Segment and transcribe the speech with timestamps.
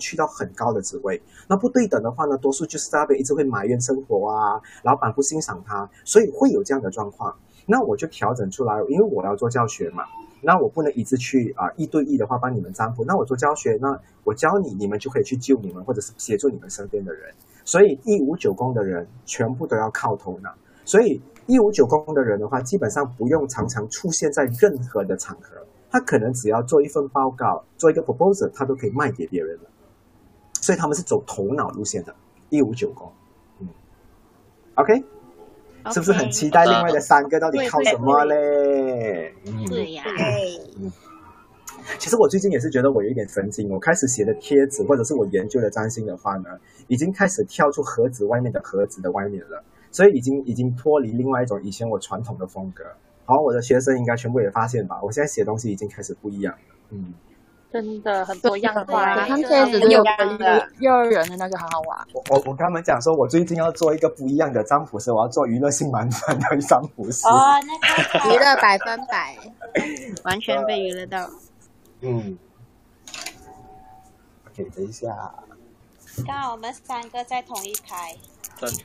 [0.00, 1.22] 去到很高的职位。
[1.46, 7.32] 那不对等的话呢，多数就是在那边一直会埋怨生活啊，老板不欣赏他，所以会有这样的状况。
[7.66, 10.02] 那我就调整出来，因为我要做教学嘛，
[10.40, 13.04] 那我不能一直去啊一对一的话帮你们占卜。
[13.04, 17.32] 那我做教学，那我教你，你们就可以去救你们，或者是协助你们身边的人。
[17.64, 20.52] 所以一五九宫的人全部都要靠头脑。
[20.84, 25.56] 所以一五九宫的人的话，基本上不用常常出现在任何的场合，
[25.90, 29.70] 他可能只要做一份报告，做一个 proposal，他都可以卖给别人了。
[30.70, 32.14] 所以他们是走头脑路线的，
[32.48, 33.10] 一五九宫。
[33.58, 33.66] 嗯
[34.76, 35.02] ，OK。
[35.90, 39.34] 是不是很期待另外的三个到底靠什么嘞？
[39.66, 40.04] 对呀。
[40.78, 40.92] 嗯，
[41.98, 46.50] 其实我最近也是觉得我有一点神经，我开始写的贴纸或者是我研究的占星的话呢，
[46.86, 52.84] 已经开始跳出盒子外面的盒子的外面了，所以已经已经脱离另外一种以前我传统的风格。
[53.24, 56.76] 好，我的学生应该全部也发现吧，我现在写东西已经开始不一样了。
[56.90, 57.12] 嗯。
[57.72, 60.04] 真的很多样化， 他们这子有幼
[60.80, 61.98] 幼儿园的那个很好玩。
[62.12, 67.26] 我我我跟他们讲说，我最近要做一个不一样的占卜师，我要做娱乐性满分的占卜师。
[67.28, 69.36] 哦，那娱乐百分百，
[70.24, 71.30] 完全被娱乐到。
[72.00, 72.36] 嗯。
[74.50, 75.32] OK，等一下。
[76.26, 78.16] 刚好我们三个在同一排。
[78.58, 78.76] 可是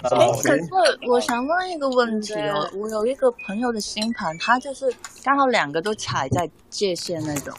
[1.10, 7.54] 我想问一个问题哦，我有一个朋友的星盘，他就是刚好两个都踩在界限那种。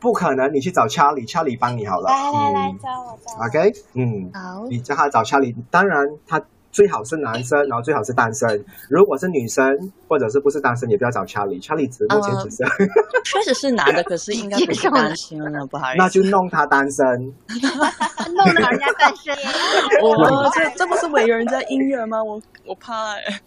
[0.00, 2.08] 不可能，你去找查理，查理帮你好了。
[2.08, 3.46] 来来来，找我找。
[3.46, 5.54] OK，嗯，好，你叫他找查理。
[5.70, 6.40] 当然，他
[6.70, 8.64] 最好是男生，然后最好是单身。
[8.88, 11.58] 如果是女生，或者是不是单身，也不要找查理。
[11.58, 12.64] 查理只目前只是，
[13.24, 15.98] 确实是男的，可是应该不是 单身了，不好意思。
[15.98, 17.04] 那就弄他单身，
[18.36, 19.34] 弄人家单身。
[20.02, 22.22] 我这这不是违人家姻缘吗？
[22.22, 23.40] 我我怕哎。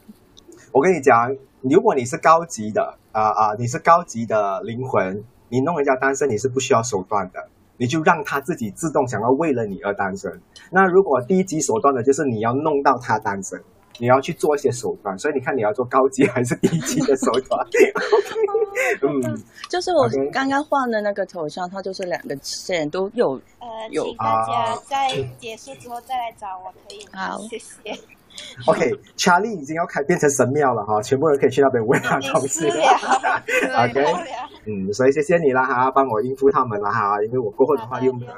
[0.73, 5.23] 我跟你讲，如果你是高级的啊啊，你是高级的灵魂。
[5.52, 10.31] 你弄人家单身，你是不需要手段的，你就让他自己自动想要为了你而单身。
[10.71, 13.61] 那如果低级手段的，就是你要弄到他单身，
[13.99, 15.19] 你要去做一些手段。
[15.19, 17.67] 所以你看，你要做高级还是低级的手段？
[19.03, 23.33] 嗯，就是我刚刚换的那个头像，它就是两个线都有。
[23.59, 27.31] 呃，请大家在结束之后再来找我，可以吗？
[27.31, 27.92] 好，谢谢。
[28.67, 32.67] OK，查理已经要开变成神庙了哈，全部人可以去那边问他东西。
[33.75, 34.05] OK，
[34.65, 38.31] 嗯，所以谢谢你了哈，帮我应付他们了哈，因为我过后的话又没有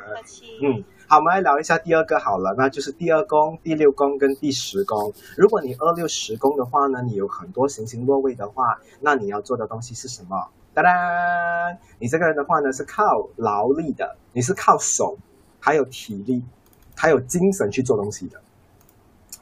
[0.61, 5.11] 嗯，好，我们来聊一下第二个好了，那就是第二宫、第六宫跟第十宫。
[5.35, 10.47] 如果你二六十宫的话呢，你有很多行星落位的话，那你要做的东西是什么？
[10.73, 10.89] 哒哒，
[11.99, 15.17] 你这个人的话呢是靠劳力的，你是靠手，
[15.59, 16.43] 还有体力，
[16.95, 18.41] 还有精神去做东西的。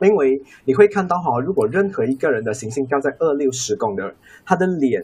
[0.01, 5.03] 因为你会看到哈，如果任何一个人的行星掉在二六十宫的，他的脸，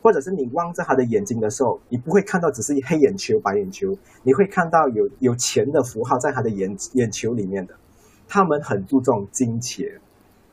[0.00, 7.74] 或者是你望着他的眼睛的时候，你不会看到只是黑眼球、白眼球，你会看到有有钱的符号在他的眼眼球里面的。
[8.28, 9.88] 他们很注重金钱，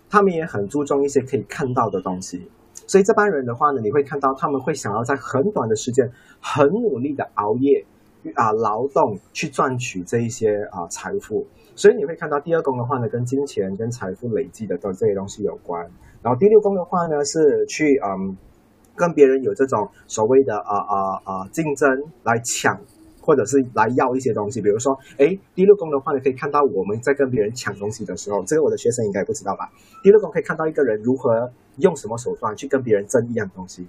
[0.09, 2.49] 他们也很注重一些可以看到的东西。
[2.87, 7.85] 所以这帮人的话呢，你会看到他们会想要在很短的时间，很努力的熬夜
[8.33, 11.45] 啊劳动去赚取这一些啊财富。
[11.75, 15.85] 所以你会看到第二宫的话呢，跟金钱、跟财富累积的都这些东西有关。
[16.21, 18.35] 然后第六宫的话呢，是去嗯，
[18.95, 21.87] 跟别人有这种所谓的啊啊啊竞争
[22.23, 22.79] 来抢，
[23.21, 24.61] 或者是来要一些东西。
[24.61, 29.69] 比如说，哎，第六宫的话呢，可以看到我们在跟别人抢东西的时候，这个我的学生应该不知道吧？
[30.01, 33.85] 第六宫可以看到一个人如何用什么手段去跟别人争一样东西。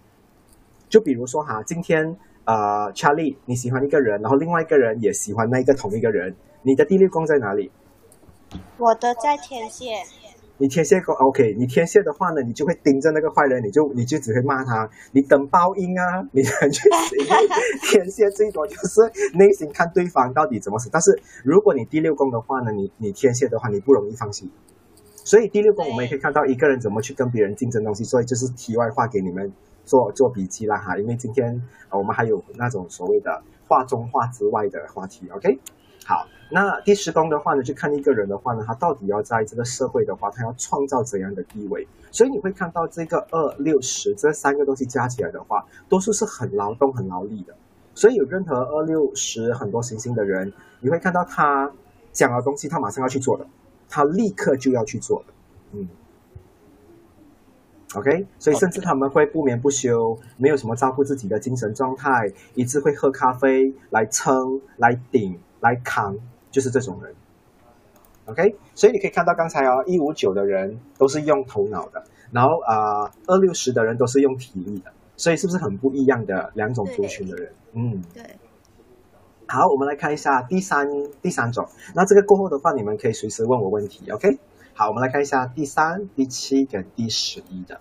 [0.88, 6.34] 就比如说哈，今天呃，Charlie 你喜欢一个人，然后另外一个人也喜欢那一个同一个人。
[6.66, 7.70] 你的第六宫在哪里？
[8.76, 10.02] 我的在天蝎。
[10.58, 16.28] 你天蝎宫 OK，你天蝎的话呢，你就会盯着那个坏人，你就你就只会骂他，你等报应啊！
[16.32, 16.50] 你去
[17.88, 19.00] 天蝎最多就是
[19.34, 20.90] 内心看对方到底怎么死。
[20.90, 24.50] 但是如果你第六宫的话呢，你你天蝎的话，你不容易放弃。
[25.22, 28.02] 所以第六宫我们也可以看到一个人怎么去跟别人竞争东西。
[28.02, 29.52] 所以就是题外话给你们
[29.84, 31.62] 做做笔记啦哈，因为今天
[31.92, 35.60] 我们还有那种所谓的话中话之外的话题，OK。
[36.06, 41.84] 好，那第十宫的话呢，就看一个人的话呢，他到底要在这个社会的话，他要创造怎样的地位？
[42.12, 47.52] 所以你会看到这个二六十这三个东西加起来的话，多数是很劳动、很劳力的。
[47.96, 51.68] 所以有任何二六十很多行星的人，你会看到他
[52.12, 53.44] 讲的东西，他马上要去做的，
[53.88, 55.32] 他立刻就要去做的。
[55.72, 55.88] 嗯
[57.96, 65.36] ，OK，所以甚至他们会不眠不休，没有什么照顾自己的精神状态，一直会喝咖啡来撑、来顶。
[65.60, 66.16] 来扛
[66.50, 67.14] 就是这种人
[68.26, 77.52] ，OK，所以你可以看到刚才哦，一五九的人都是用头脑的，然后啊，二六十的人都是用体力的，所以是不是很不一样的两种族群的人？
[77.72, 78.22] 嗯，对。
[79.48, 80.88] 好，我们来看一下第三
[81.22, 81.68] 第三种。
[81.94, 84.38] 那这个过后的话，你们可以随时问我问题，OK？
[84.74, 87.80] 好，我们来看一下第三、第七跟第十一的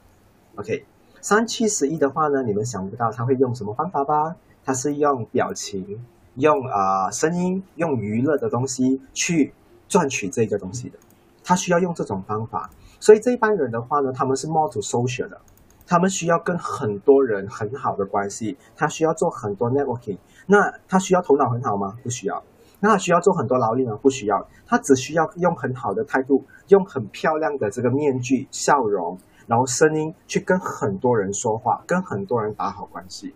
[0.58, 0.86] ，OK？
[1.22, 4.36] 三七十一的话呢，你们想不到他会用什么方法吧？
[4.64, 6.06] 他是用表情、
[6.36, 9.54] 用啊声音、用娱乐的东西去
[9.88, 10.98] 赚取这个东西的。
[11.44, 15.40] 他需要用这种方法，所以这一班人的话呢，他们是 more to social 的。
[15.88, 20.18] 他们需要跟很多人很好的关系，他需要做很多 networking。
[20.48, 21.96] 那他需要头脑很好吗？
[22.02, 22.44] 不需要。
[22.80, 23.96] 那他需要做很多劳力吗？
[24.02, 24.48] 不需要。
[24.66, 33.36] 他只需要用很好的态度，用很漂亮的这个面具、笑容，然后声音去跟很多人说话，跟很多人打好关系。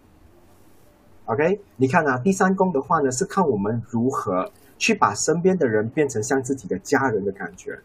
[1.30, 7.78] OK，你看啊，第三宫的话呢，是看我们如何去把身边的人变成像自己的家人的感觉。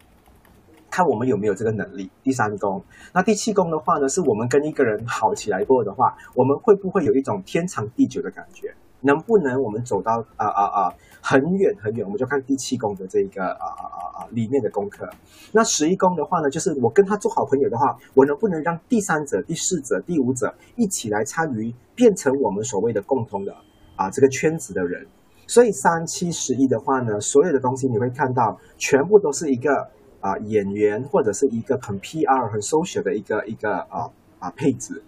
[0.89, 2.09] 看我们有没有这个能力。
[2.23, 2.83] 第三宫，
[3.13, 8.73] 那第七宫的话呢，是我们跟一个人好起来过的话，我们会不会有一种天长地久的感觉？
[9.05, 12.03] 能不能我们走到啊啊啊很远很远？
[12.05, 15.07] 我们就看第七宫的这一个啊啊啊啊里面的功课。
[15.51, 23.55] 那十一宫的话呢，就是我跟他做好朋友的话，我能不能让第三者、第四者、第五者一起来参与，变成我们所谓的共同的
[23.95, 25.05] 啊这个圈子的人？
[25.47, 29.89] 所以三七十一的话呢，所有的东西你会看到，全部都是一个。
[30.21, 34.09] 啊，演员或者是一个很 PR、很 social 的一个一个啊
[34.39, 34.99] 啊配置，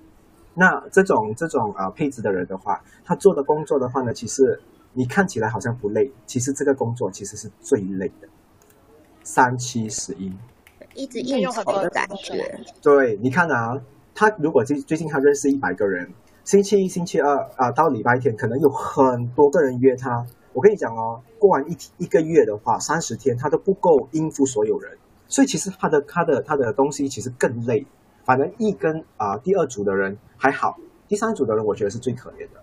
[0.60, 4.60] 那这种这种啊配置的人的话，他做的工作的话呢，其实
[4.94, 8.28] 你看起来好像不累，其实这个工作其实是最累的。
[9.22, 10.34] 三七十一，
[10.96, 12.60] 一直应酬的感觉。
[12.82, 13.80] 对，你看啊，
[14.16, 16.10] 他如果最最近他认识一百个人，
[16.44, 20.26] 星期一、星期二啊到礼拜天，可能有很多个人约他。
[20.54, 24.98] 我跟你讲哦，过完一一个月的话，三十天他都不够应付所有人。
[25.28, 27.86] 所以其实他的他的他的东西其实更累，
[28.28, 30.78] 反正一跟啊第二组的人还好，
[31.08, 32.62] 第三组的人我觉得是最可怜的。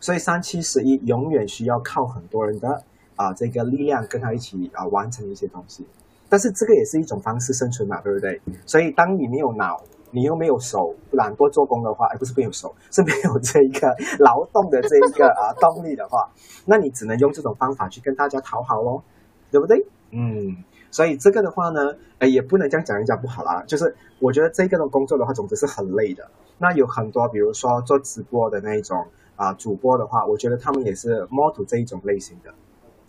[0.00, 2.82] 所以三七十一永远需要靠很多人的
[3.14, 5.86] 啊这个力量跟他一起啊完成一些东西。
[6.30, 8.40] 但是这个也是一种方式生存嘛，对不对？
[8.64, 9.78] 所以当你没有脑，
[10.12, 16.30] 你又没有手，懒惰做工的话，而不是没有手，是没有这一个劳动的这一个啊动力的话，
[16.64, 19.02] 那你只能用这种方法去跟大家讨好喽，
[19.50, 19.86] 对不对？
[20.10, 20.64] 嗯。
[20.92, 23.64] 所以这个的话呢，哎，也不能这样讲人家不好啦。
[23.66, 26.30] 就是我觉得这个的工作的话，总之是很累的。
[26.58, 29.04] 那有很多，比如说做直播的那一种
[29.34, 32.54] 啊，主播的话，我觉得他们也是 model 这一种类型的。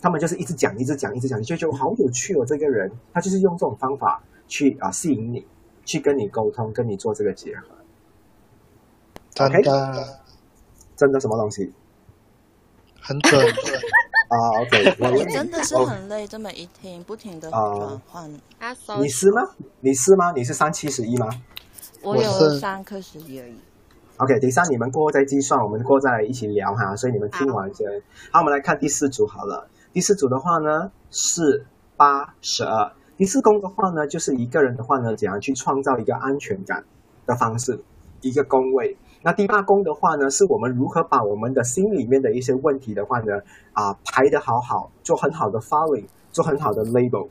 [0.00, 2.44] 他们就是一直讲，一直讲，一直讲，你就觉得好有趣哦。
[2.44, 5.46] 这个人他就是用这种方法去啊吸引你，
[5.84, 7.66] 去跟你沟通，跟你做这个结合。
[9.34, 10.18] 真的？
[10.96, 11.72] 真的什么东西？
[13.00, 13.46] 很准。
[14.28, 18.30] 啊，OK， 我真的是很累，这么一听，不停的转换。
[19.00, 19.42] 你是吗？
[19.80, 20.32] 你是吗？
[20.32, 21.28] 你是三七十一吗？
[22.02, 23.54] 我有三颗十一而已。
[24.18, 26.94] OK，等一下你们过后再计算，我们过后再一起聊哈。
[26.96, 27.86] 所以你们听完先。
[28.30, 29.68] 好，我们来看第四组好了。
[29.92, 31.66] 第四组的话呢，是
[31.96, 32.92] 八十二。
[33.16, 36.84] 第四宫的话呢，就是一个人的话呢，怎样去创造一个安全感
[37.26, 37.82] 的方式，
[38.20, 38.96] 一个宫位。
[39.24, 43.32] 那第八宫的话呢，是我们如何把我们的心里面的一些问题的话呢，
[43.72, 47.30] 啊排得好好，做很好的 filing，做很好的 label。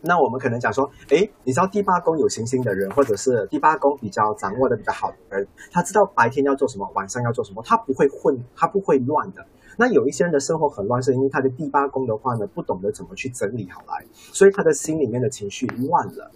[0.00, 9.46] 那我们可能讲说，哎，你知道第八宫有行星的人，或者是第八宫比较掌握的比较好的人，他知道白天要做什么，晚上要做什么，他不会混，他不会乱的。
[9.76, 16.30] 那有一些人的生活很乱，是因为他的第八宫的话呢，不懂得怎么去整理好来，所以他的心里面的情绪乱了。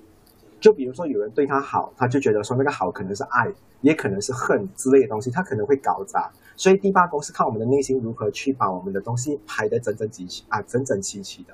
[0.62, 6.30] 就比如说有人对他好，他就觉得说那个好可能是爱，也可能是恨之类的东西，他可能会搞砸。
[6.56, 11.52] 所以第八宫是看我们的内心如何去把我们的东西排得整整齐齐啊，整整齐齐的。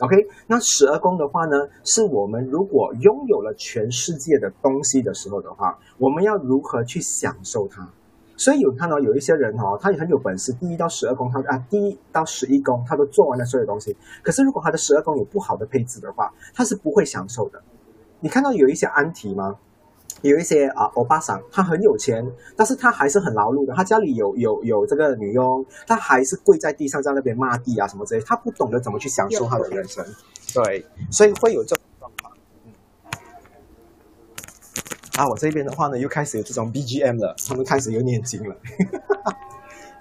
[0.00, 7.88] OK，那十二宫的话呢，是我们如果拥有了全世界的东西的时候的话，我们要如何去享受它？
[8.36, 17.62] 所以有看到有一些人哈，他也很有本事，第一到十二宫他啊，第一到十一宫他都做完了所有东西，可是如果他的十二宫有不好的配置的话，他是不会享受的。
[18.22, 19.58] 你看到有一些安提吗？
[20.22, 22.24] 有一些啊，欧巴桑，他很有钱，
[22.54, 23.74] 但是他还是很劳碌的。
[23.74, 28.20] 他家里有有有这个女佣，他还是跪在地上在那边骂地啊什么之类。
[28.24, 30.06] 他不懂得怎么去享受他的人生，
[30.54, 32.32] 对，所以会有这种状况。
[32.64, 32.72] 嗯，
[35.16, 38.54] 啊，我这边的话呢，又开始有这种 BGM 了，他们开始又念经了。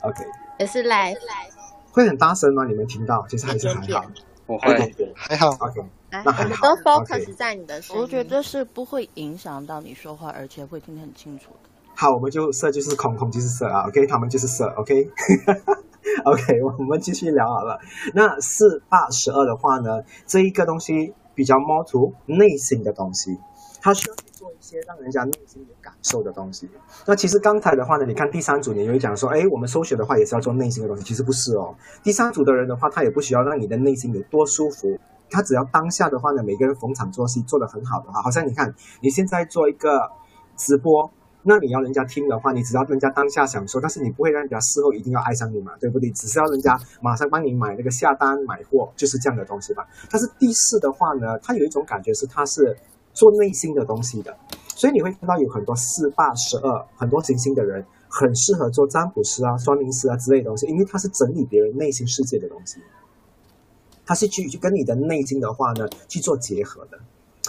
[0.03, 0.23] OK，
[0.59, 1.49] 也是来来，
[1.91, 2.65] 会很大声吗？
[2.65, 3.25] 你们听到？
[3.27, 4.05] 其实还是很好，
[4.51, 5.47] 不会，还好。
[5.47, 5.81] OK。
[6.11, 11.69] 我们都 focus 在你的我觉得是不会影响到你说话，而且会听得很清楚的。
[11.95, 13.87] 好，我们就色就是空，空就是色啊。
[13.87, 14.65] OK，他们就是色。
[14.75, 17.79] OK，OK， 我们继续聊好了。
[18.13, 23.37] 那四八十二的话呢，这一个东西比较摸图内心的东西，
[23.81, 24.30] 它需要做一
[24.71, 26.69] 些让人家内心有感受的东西。
[27.05, 31.75] 那其实刚才的话呢，你看第三组，你会讲说，哎，我们收学的话也是要做内心的东西，其实不是哦。
[32.01, 34.97] 第三组的人的话，他也不需要让你的内心有多舒服，
[35.29, 40.09] 他只要当下的话呢，每个人逢场作戏做得很好的话，好像你看你现在做一个
[40.55, 41.11] 直播。
[41.43, 46.07] 那你要人家听的话，你只要人家当下享受，但是你不会让人家事后一定要爱上你嘛，对不对？
[46.11, 49.83] 只是要人家马上帮你买那个下单买货，就是这样的东西吧。
[50.11, 52.77] 但是第四的话呢，他有一种感觉是他是
[53.11, 54.37] 做内心的东西的，
[54.81, 62.79] 所以你会看到有很多四八十二很多行星的人很适合做占卜师啊、算命师啊之类的东西，因为它是整理别人内心世界的东西，
[64.07, 66.97] 它是去跟你的内心的话呢去做结合的。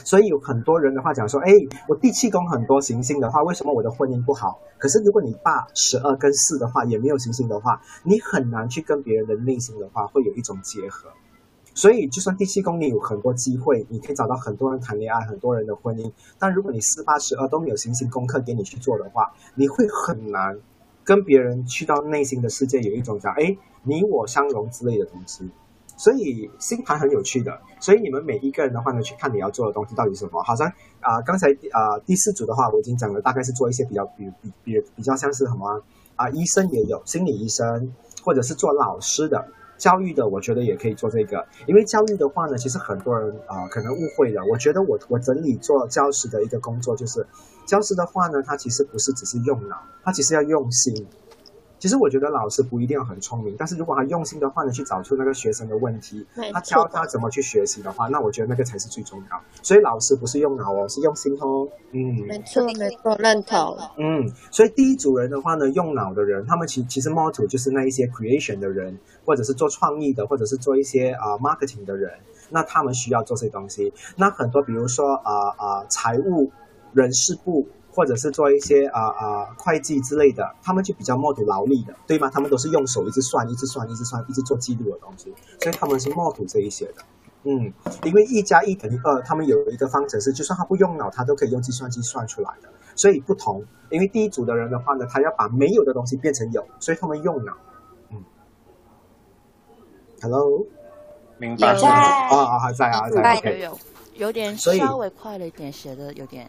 [0.05, 1.51] 所以有很多人的话讲说，哎，
[1.89, 4.59] 我第七宫很多行星的话，为什么我的婚姻不好？
[4.77, 11.09] 可是如果你八十二跟四的话也没有行星的话，你很难去跟别人的内心的话会有一种结合。
[11.75, 20.59] 所以就算第七宫你有很多机会，你可以找到很多人谈恋爱，很多人的婚姻，但如果你四八十二都没有行星功课给你去做的话，你会很难
[21.05, 25.51] 跟别人去到内心的世界，有一种讲，哎，你我相融之类的东西。
[25.95, 30.43] 所以星盘很有趣的，所以你们每一个人的话呢，去看你要做的东西到底是什么。
[30.43, 30.67] 好像
[31.01, 35.83] 啊，刚才啊第四组的话，我已经讲了，大概是做一些比较比比比比较像是什么
[36.17, 39.47] 啊，医生也有心理医生，或者是做老师的
[39.83, 41.45] 教育的，我觉得也可以做这个。
[41.67, 44.41] 因为教育的话呢，其实很多人啊可能误会了。
[44.47, 47.27] 我觉得我我整理做教师的一个工作，就是
[47.67, 51.05] 教师的话呢，他其实不是只是用脑，他其实要用心。
[51.83, 59.41] 其实我觉得老师不一定要很聪明，但是如果他用心的话呢，去找出那个学生的问题，他教他怎么去学习的话，那我觉得那个才是最重要。
[59.65, 61.67] 所以老师不是用脑哦，是用心哦。
[61.91, 63.77] 嗯，没错没错，认同。
[63.99, 72.13] 嗯，所以第一组人的话呢，用脑的人，他们其其实 model 就是那一些 creation 的人，或者是做创意的，或者是做一些啊 marketing 的人，
[72.51, 73.93] 那他们需要做这些东西。
[74.17, 76.53] 那很多比如说啊啊财务
[76.93, 77.67] 人事部。
[77.95, 82.31] 或者是做一些啊啊会计之类的，他们就比较默读劳力的，对吗？
[82.33, 87.03] 他们都是用手一直算，一直算，一直算，一直做记录的东西，所以他们是默读这一些的。
[87.45, 87.73] 嗯，
[88.05, 92.69] 因为一加一等于二，他们有一个方程式，就算他不用脑，他都可以用计算机算出来的。
[92.95, 97.53] 所以不同，因为第一组的人的话呢，他要把没有的东西变成有，所以他们用脑。
[98.11, 98.23] 嗯
[100.23, 100.65] ，Hello，
[101.39, 101.75] 明白。
[101.75, 103.41] 啊，还在啊，在。
[103.59, 103.79] 有
[104.15, 106.49] 有点稍微快了一点，写的有点。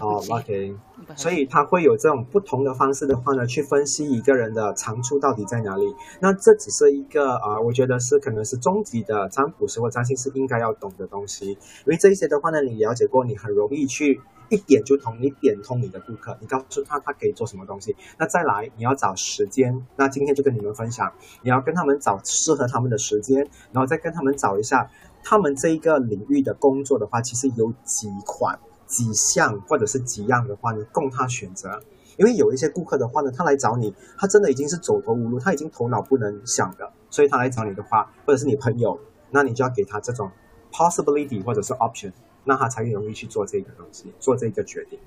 [0.00, 0.74] 哦，OK，
[1.14, 5.94] 所以他会有这种不同的方式的话呢，去分析一个人的长处到底在哪里。
[6.20, 11.50] 那这只是一个啊，我觉得是可能是终极的占卜师或占星师应该要懂的东西。
[11.50, 17.94] 因为这一些的话呢，你了解过，你很容易去一点就通，你点通你的顾客，你告诉他他可以做什么东西。
[18.18, 19.86] 那再来，你要找时间。
[19.96, 21.12] 那今天就跟你们分享，
[21.42, 24.90] 你要跟他们找适合他们的时间，然后再跟他们找一下
[25.22, 28.58] 他们这一个领域的工作的话，其实有几款。
[28.86, 31.82] 几项或者是几样的话你，供他选择。
[32.16, 39.00] 因为有一些顾客的话呢，他来找你，他真的已经是走投无路，他已经头脑不能想的，所以他来找你的话，或者是你朋友，
[39.30, 40.30] 那你就要给他这种
[40.70, 42.12] possibility 或者是 option，
[42.44, 44.98] 那他才容易去做这个东西，做这个决定。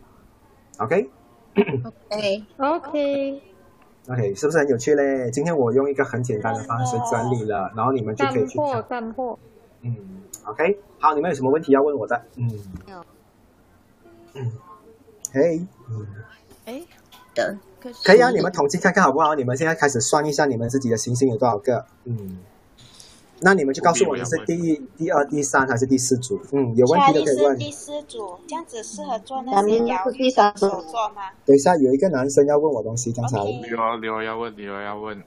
[0.79, 1.09] OK。
[1.57, 3.41] OK OK
[4.09, 5.31] OK，是不是很有趣嘞？
[5.31, 8.83] 今天我用一个很简单的方式整理了，然后你们就可以去看。
[8.83, 9.39] 干货，
[9.81, 9.95] 嗯
[10.43, 12.21] ，OK，好，你们有什么问题要问我的？
[12.35, 12.51] 嗯。
[14.37, 14.51] 嗯，
[15.33, 16.07] 嘿，嗯，
[16.65, 16.81] 哎，
[17.33, 17.59] 等，
[18.03, 19.35] 可以啊，你们统计看看好不好？
[19.35, 21.85] 你们现在开始算一下你们自己的星星有多少个？
[22.05, 22.39] 嗯，
[23.39, 26.39] 那你们就告诉我你是第一、第二、第三还是第四组？
[26.51, 27.57] 嗯，有问题的可以问。
[27.57, 30.41] 第四组，这样子适合做那些疗愈手
[30.81, 31.31] 作吗？
[31.45, 33.37] 等一下，有一个男生要问我东西，刚才。
[33.43, 35.23] 李欧，李欧要问，李欧要问。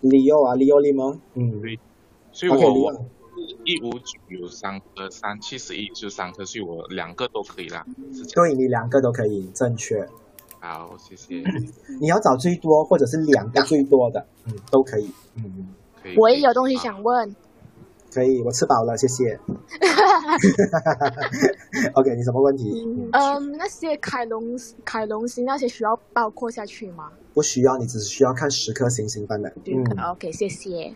[0.00, 1.20] 李欧啊，李欧你吗？
[1.34, 1.78] 嗯，对，
[2.32, 3.04] 所以我。
[3.64, 7.84] 一五九有三颗，三七十一就三颗，所以我两个都可以啦。
[8.34, 10.08] 对，你两个都可以，正确。
[10.60, 11.42] 好，谢谢。
[12.00, 15.10] 你要找最多，或者是两个最多的，嗯，都可以。
[15.36, 15.68] 嗯，
[16.02, 16.16] 可以。
[16.18, 17.34] 我也有东西想问。
[18.12, 19.38] 可以，我吃饱了，谢谢。
[21.94, 22.84] OK，你什么问题？
[23.12, 24.42] 嗯，那些凯龙
[24.84, 27.10] 凯龙星那些需要包括下去吗？
[27.32, 29.48] 不需要，你只是需要看十颗星星罢了。
[29.64, 30.92] 嗯，OK，谢谢。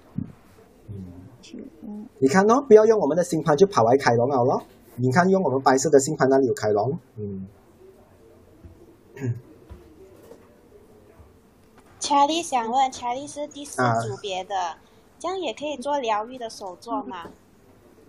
[2.18, 4.62] 你看哦，不要用我们的星盘就跑来凯龙好了。
[4.96, 6.98] 你看用我们白色的星盘那里有凯龙。
[7.16, 7.46] 嗯。
[12.00, 14.54] 查理想问，查理是第四组别的，
[15.18, 17.30] 这样也可以做疗愈的手作吗？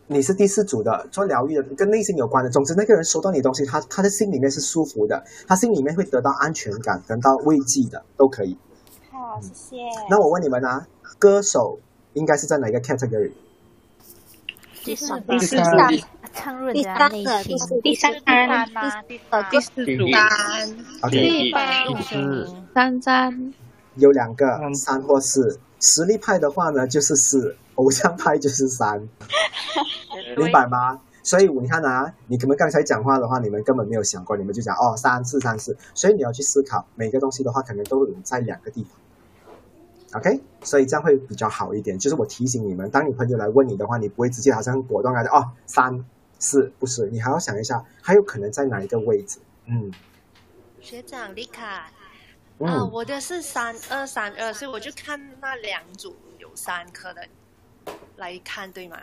[0.08, 2.50] 你是第四组的，做疗愈的，跟内心有关的。
[2.50, 8.58] 总之，那个人收到你东西，他他的心里面是舒服的，他心里面会得到安全感，得到慰藉的，都可以。
[9.12, 9.78] 好，谢谢。
[10.10, 10.88] 那我问你们啊，
[11.18, 11.80] 歌手。
[12.16, 13.32] 应该是在哪个 category？
[14.84, 15.64] 第三，第三，
[16.34, 18.12] 唱润的内心，第三
[18.74, 18.92] 吗？
[19.30, 20.70] 呃，第四组三，
[21.10, 21.52] 第
[22.74, 23.54] 三三，
[23.96, 29.08] 有两个三或四，实力派的话呢就是四，偶像派就是三，
[30.38, 31.00] 明白吗？
[31.24, 38.92] 所以你看啊，你可能刚才讲话的话，你们根本没有想过，你们就讲哦三四三四，所以你要去思考每个东西的话，可能都有在两个地方。
[40.16, 42.00] OK，所以这样会比较好一点。
[42.00, 46.06] 就是我提醒你们，当你朋友来问你的话，你不会直接好像果断来的哦，三
[46.40, 49.40] 四不是，你还要想一下，还有可能在哪一个位置。
[49.66, 49.92] 嗯，
[50.80, 51.92] 学长丽卡，
[52.60, 57.22] 啊，我的是三二三二，所以我就看那两组有三颗的
[58.16, 58.98] 来看，对吗？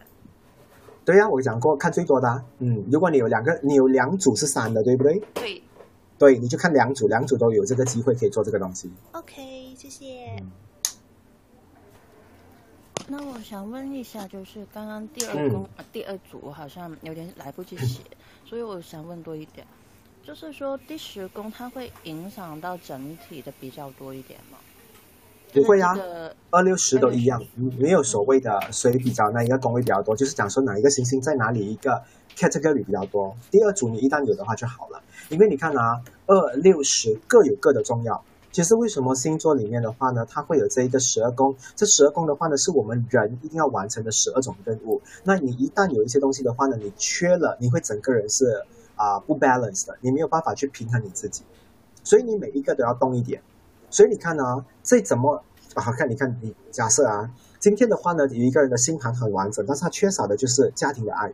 [1.05, 2.45] 对呀，我讲过看最多的。
[2.61, 5.23] 嗯，如果你有两个，你有两组是三的，对不对？
[5.35, 5.63] 对。
[6.17, 8.89] 对，你就看两组，两组都有这个机会可以做这个东西。
[9.11, 10.41] OK，谢谢。
[13.09, 18.01] 那我想问一下，就是刚刚第二宫第二组好像有点来不及写，
[18.47, 19.67] 所以我想问多一点，
[20.25, 24.59] 就是说第十宫它会影响到整体的比较多一点吗？
[25.53, 25.95] 不会啊，
[26.51, 27.45] 二六十都一样，
[27.79, 32.03] 没有所谓的谁比较哪一个宫位比较多，就是讲说哪一个行星在哪里一个
[32.35, 33.37] category 比较多。
[33.51, 38.25] 第二组你一旦有的话就好了，因为你看啊，二六十各有各的重要。
[38.53, 41.57] 其实为什么星座里面的话呢，它会有这一个十二宫？
[41.75, 45.01] 这十二宫的话呢，是我们人一定要完成的十二种任务。
[45.25, 48.63] 那你一旦有一些东西的话呢，你缺了，你会整个人是
[48.95, 51.43] 啊不 balance 的，你没有办法去平衡你自己。
[52.05, 53.41] 所以你每一个都要动一点。
[53.89, 55.43] 所以你看呢，这怎么
[55.75, 56.11] 好看？
[56.11, 61.33] 你看你假设啊，今天的话呢，有一个人的星盘很完整，但是他缺少的就是家庭的爱。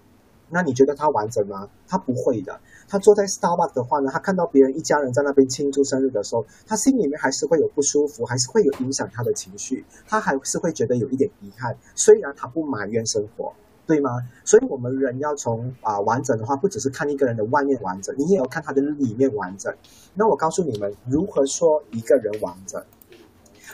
[0.50, 1.68] 那你觉得他完整吗？
[1.88, 2.60] 他不会的。
[2.88, 11.76] 他坐在 Starbucks 的话呢，他看到别人一家人在那边庆祝生日的时候，他心里面还是会有不舒服，还是会有影响他的情绪，他还是会觉得有一点遗憾。
[11.94, 13.52] 虽然他不埋怨生活，
[13.86, 14.10] 对吗？
[14.44, 19.74] 所以我们人要从啊完整的话，不只是看一个人的外面完整，你也要看他的里面完整。
[20.14, 22.82] 那我告诉你们如何说一个人完整。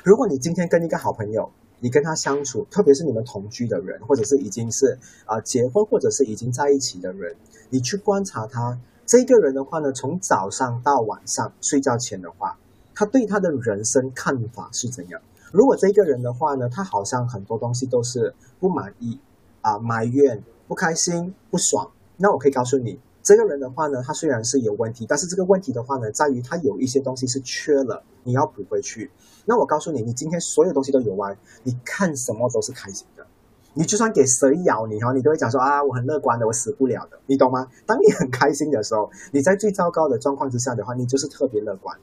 [0.02, 7.36] 如果你今天跟一个好朋友，你跟他相处，特别是你们同居的人，或者是已经是啊结婚，或者是已经在一起的人，
[7.70, 8.76] 你去观察他。
[9.06, 12.56] 这个人的话呢，从早上到晚上睡觉前的话，
[12.94, 15.20] 他对他的人生看法是怎样？
[15.52, 19.20] 如果这个人的话呢，他好像很多东西都是不满意
[19.60, 29.10] 啊，埋怨、不开心、不爽，那我可以告诉你，这个人的话呢，他虽然是有问题，但是这个问题的话呢，在于他有一些东西是缺了，你要补回去。
[29.44, 33.06] 那我告诉你，你今天所有东西都有完，你看什么都是开心。
[33.74, 37.68] 你就算给蛇咬你哈，你都会讲说啊，我很乐观的，我死不了的，你懂吗？
[37.84, 41.96] 当你很开心的时候，你在最糟糕的状况之下的话，你就是特别乐观。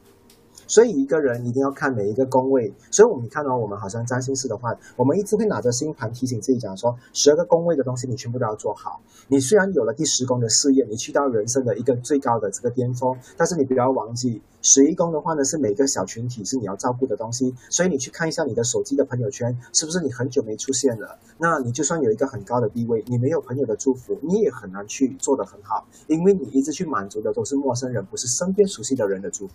[0.72, 2.74] 所以一个人一定要看每一个宫位。
[2.92, 9.02] 所以我们看到我们好像占星师的话，我们一直会拿着星盘提醒自己讲说，十二个宫位的东西你全部都要做好。
[9.28, 17.54] 你虽然有了第十宫的事业，你去到人生的一个最高的这个巅峰，但是你不要忘记，十一宫的话呢是每个小群体是你要照顾的东西。
[17.70, 21.20] 所以你去看一下你的手机的朋友圈，是不是你很久没出现了？
[21.38, 29.54] 那你就算有一个很高的地位，你没有朋友的祝福，你也很难去做得很好，因为你一直去满足的都是陌生人，不是身边熟悉的人的祝福。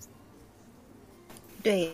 [1.66, 1.92] 对，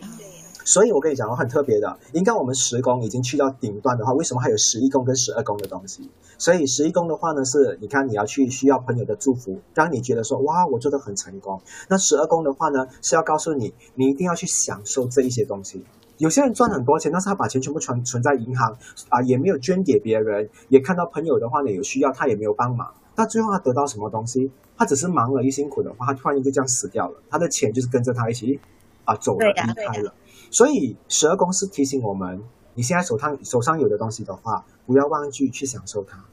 [0.63, 1.97] 所以我跟你讲，我很特别的。
[2.11, 6.11] 应该我们十宫已经去到顶端的话，为什么还有十一宫跟十二宫的东西？
[6.37, 11.59] 所以十一宫的话呢，是你看你要去需要朋友的祝福，让你觉得说哇，我做的很成功。
[11.89, 15.83] 那十二宫的话呢，是要告诉你，你一定要去享受这一些东西。
[16.19, 18.77] 有些人赚很多钱，但是他把钱全部存存在银行
[19.09, 22.93] 啊，也没有捐给别人，也看到朋友的话呢有需要，他也没有帮忙。
[23.15, 24.51] 那最后他得到什么东西？
[24.77, 28.59] 他只是忙了一辛苦的话，他突然间就这样死掉了，他的钱就是跟着他一起。
[29.05, 30.13] 啊，走了，离开了，
[30.49, 32.41] 所以十二宫是提醒我们，
[32.73, 36.23] 你现在手上手上有的东西的话，不要忘记去享受它。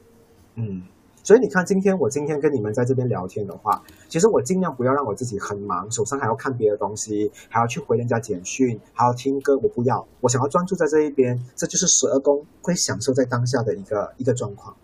[0.55, 0.83] 嗯，
[1.23, 14.75] 所以你看，今天我今天跟你们在这边聊天的话，其实我尽量不要让我自己很忙，手上还要看别的东西，还要去回人家简讯，还要听歌，我不要，我想要专注在这一边，这就是十二宫会享受在当下的一个一个状况。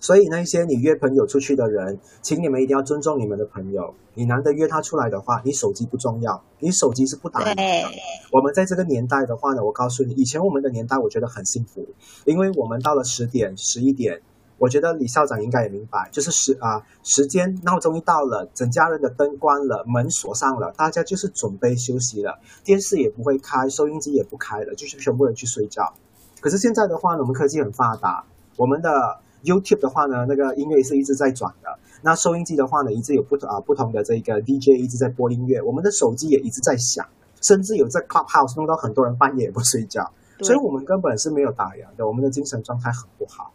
[0.00, 3.94] 所以那些你约朋友出去的人，请你们一定要尊重你们的朋友。
[4.14, 7.54] 你难得约他出来的话，你手机不重要，你手机是不打的。
[8.32, 11.86] 我们在这个年代的话呢，我告诉你，以前我们的年代我觉得很幸福，
[12.24, 14.20] 因为我们到了十点、十一点，
[14.58, 25.94] 我觉得李校长应该也明白，就是时啊时间闹钟一到了，整家人的灯关了，门锁上了，大家就是准备休息了，电视也不会开，收音机也不开了，就是全部人去睡觉。
[26.40, 28.24] 可是现在的话呢，我们科技很发达，
[28.56, 29.20] 我们的。
[29.44, 31.78] YouTube 的话呢，那个音乐是一直在转的。
[32.02, 35.60] 那收音机的话呢，一直有不啊不同的这个 DJ 一直在播音乐。
[35.62, 37.06] 我们的手机也一直在响，
[37.40, 40.12] 甚至有在 Clubhouse 弄到很多人半夜也不睡觉。
[40.40, 42.06] 所以，我们根本是没有打烊的。
[42.06, 43.52] 我们的精神状态很不好。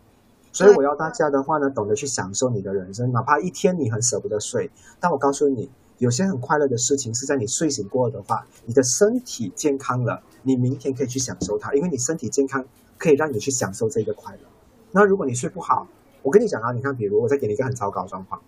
[0.52, 4.70] 所以我要大家的话呢，懂得去享受你的人生，哪怕一天你很舍不得睡，
[5.00, 12.66] 但我告诉你，有些很快乐的事情是在你睡醒过的话，你的身体健康了，你明天可以去享受它，因为你身体健康
[12.98, 14.42] 可以让你去享受这个快乐。
[14.96, 15.88] 那如果你睡不好，
[16.22, 18.40] 我跟你讲啊，你看，比如我再给你一个很糟糕的状况。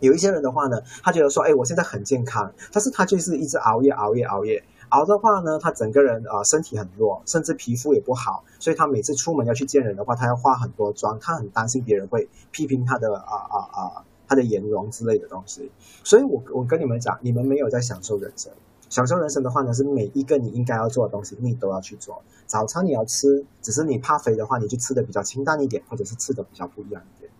[0.00, 15.70] 有一些人的话呢，他觉得说，哎，我现在很健康，但是他就是一直熬夜，熬夜，熬夜，熬的话呢，他整个人啊身体很弱，甚至皮肤也不好，所以他每次出门要去见人的话，他要化很多妆，他很担心别人会批评他的啊啊啊他的颜容之类的东西。
[16.02, 18.52] 所以我我跟你们讲，你们没有在享受人生，
[18.88, 22.22] 享受人生的话呢，是每一个你应该要做的东西，你都要去做。
[22.46, 27.30] 早餐你要吃，只是你怕肥的话，你就吃的比较清淡一点，或者是吃的比较不一样一点。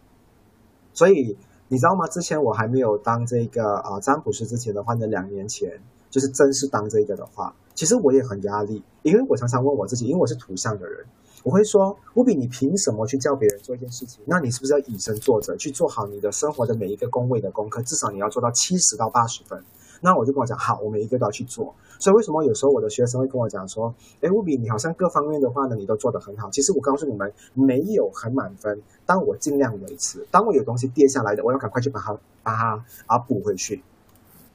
[0.93, 1.37] 所以。
[1.69, 2.07] 你知道吗？
[2.07, 11.05] 之前我还没有当这个啊占卜师之前的话呢，两年前就是正式当这个的话，其实我也很压力，因为我常常问我自己，因为我是土象的人，
[11.43, 14.23] 我会说，乌比，你凭什么去叫别人做一件事情？
[14.27, 17.83] 那你是不是要以身作则，去做好你的生活的每一个工位的功课？
[17.83, 19.61] 至少你要做到七十到八十分。
[20.07, 21.75] 那我就跟我讲，好，我每一个都要去做。
[21.99, 26.49] 所以为什么有时候我的学生会跟我讲说，哎，乌比，你好像各方面的话呢，你都做得很好。
[26.51, 30.25] 其实我告诉你们，没有很满分，但我尽量维持。
[30.31, 33.83] 当我有东西跌下来的，我要赶快去把它把它啊补回去。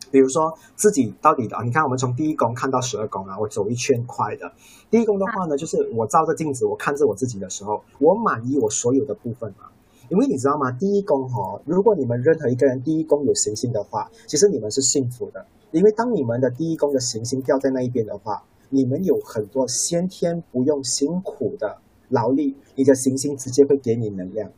[0.09, 4.53] 比如说自己到底的，你看我们从第一宫看到十二宫啊，我走一圈快的。
[4.89, 9.65] 第一宫的话呢，就是我照着镜子，我看着我自己的时候，我满意我所有的部分嘛。
[10.11, 10.69] 因为你知道吗？
[10.73, 15.45] 第一宫哈，如果你们任何一个人第一宫有行星的话，其实你们是幸福的。
[15.71, 21.77] 因为当你们的第一宫的行星掉在那一边的话，你们有很多先天不用辛苦的
[22.09, 24.51] 劳力，你的行星直接会给你能量。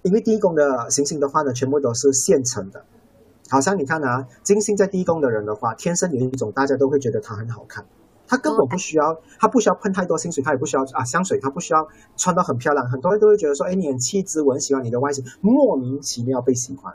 [0.00, 2.86] 因为第一宫的行星的话呢，全部都是现成的。
[3.50, 7.84] 好像你看啊，金星在第一宫的人的话，天生有一种大家都会觉得他很好看。
[8.28, 12.88] 他根本不需要，他不需要喷太多香水，他也不需要啊香水，他不需要穿到很漂亮。
[12.88, 16.94] 很多人都会觉得说，哎，你很气质，我很喜欢你的外形，莫名其妙被喜欢。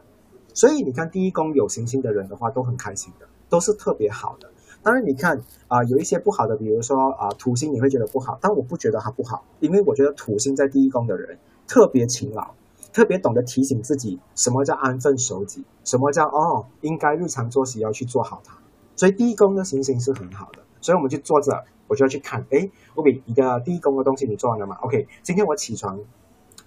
[0.54, 4.52] 所以你看，第一宫有行星的人的话，都很开心的，都是特别好的。
[4.84, 12.52] 当然，你看啊，有一些不好的，比如说啊土星，你会觉得不好，但我不觉得它不好，因为我觉得土星在第一宫的人特别勤劳，
[12.92, 18.58] 特别懂得提醒自己什么叫安分守己，什么叫哦应该日常作息要去做好它。
[18.96, 20.60] 所以第一宫的行星是很好的。
[20.84, 22.46] 所以我们就坐着，我就要去看。
[22.52, 25.98] 哎，乌比，你的第一宫的东西你做完了吗？OK，今天我起床，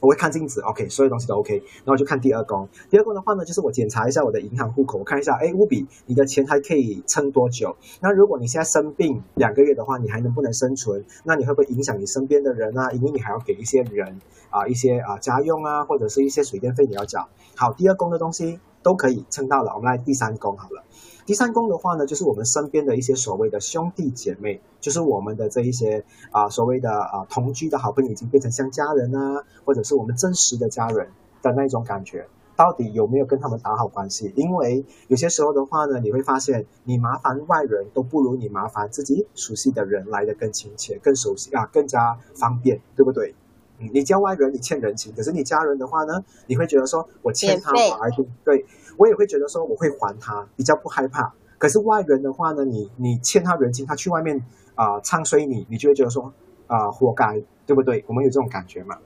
[0.00, 0.62] 我会看镜子。
[0.62, 2.66] OK，所有东西都 OK，然后就看第二宫。
[2.88, 7.76] 第二宫的话呢，就是我检查一下我的银行户口，我看一下，哎，乌比，你的钱还可以撑多久？
[8.00, 11.04] 那如果你现在生病两个月的话，你还能不能生存？
[11.24, 12.90] 那你会不会影响你身边的人啊？
[12.92, 17.28] 因为你还要给一些人啊一些啊家用啊，或者是一些水电费你要缴。
[17.54, 20.82] 好，第二宫的东西都可以撑到了，我们来第三宫好了。
[21.26, 31.08] 第三宫的话呢，就是我们身边的一些所谓的兄弟姐妹，就是我们的这一些啊所谓的啊同居的好朋友，已经变成像家人啊，或者是我们真实的家人
[31.42, 34.32] 的那种感觉，到底有没有跟他们打好关系？
[34.36, 43.34] 因为有些时候的话呢，你会发现你麻烦外人都不如你麻烦自己熟悉的人来的更亲切、更熟悉啊，更加方便，对不对？
[43.78, 48.10] 嗯，你叫外人你欠人情，可是你家人的话呢，你会觉得说我欠他还
[48.44, 48.64] 对。
[48.96, 51.34] 我也会觉得说我会还他，比较不害怕。
[51.58, 56.32] 可是外人的话呢，你你欠他人情，他去外面啊唱衰你，你就会觉得说
[56.66, 58.04] 啊活该，对不对？
[58.06, 58.98] 我们有这种感觉嘛？